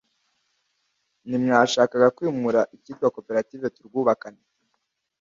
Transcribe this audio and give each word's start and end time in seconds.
Ntimwashakaga 1.27 2.07
kwimura 2.15 2.61
icyitwa 2.75 3.07
koperative 3.15 3.65
Turwubakane 3.75 4.41